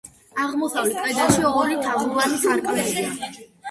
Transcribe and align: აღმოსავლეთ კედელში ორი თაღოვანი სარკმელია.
აღმოსავლეთ 0.45 0.97
კედელში 1.05 1.47
ორი 1.59 1.79
თაღოვანი 1.87 2.45
სარკმელია. 2.49 3.19